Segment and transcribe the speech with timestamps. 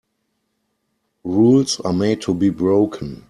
[1.23, 3.19] Rules are made to be broken.